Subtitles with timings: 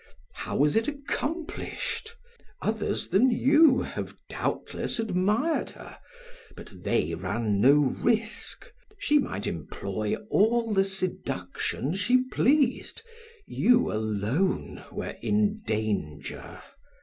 [0.33, 2.15] "How was it accomplished?
[2.63, 5.99] Others than you have doubtless admired her,
[6.55, 8.65] but they ran no risk.
[8.97, 13.03] She might employ all the seduction she pleased;
[13.45, 16.63] you alone were in danger.